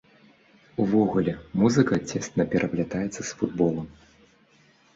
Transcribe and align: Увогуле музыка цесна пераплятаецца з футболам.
Увогуле 0.85 1.33
музыка 1.61 1.93
цесна 2.09 2.43
пераплятаецца 2.55 3.15
з 3.23 3.29
футболам. 3.37 3.87